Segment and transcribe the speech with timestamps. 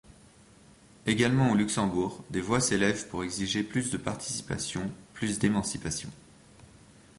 [1.05, 6.09] Également au Luxembourg, des voix s’élèvent pour exiger plus de participation, plus d’émancipation.